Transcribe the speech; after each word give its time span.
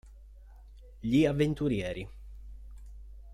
Gli 1.01 1.27
avventurieri 1.27 2.09